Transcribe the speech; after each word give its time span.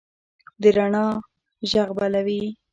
د 0.61 0.63
روڼا 0.75 1.05
ږغ 1.71 1.89
بلوي 1.97 2.41